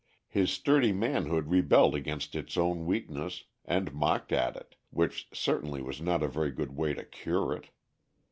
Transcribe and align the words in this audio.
His 0.29 0.49
sturdy 0.51 0.91
manhood 0.91 1.49
rebelled 1.49 1.93
against 1.93 2.33
its 2.33 2.57
own 2.57 2.87
weakness, 2.87 3.43
and 3.65 3.93
mocked 3.93 4.31
at 4.31 4.55
it, 4.55 4.73
which 4.89 5.27
certainly 5.31 5.83
was 5.83 6.01
not 6.01 6.23
a 6.23 6.27
very 6.27 6.49
good 6.49 6.75
way 6.75 6.95
to 6.95 7.03
cure 7.05 7.53
it. 7.55 7.67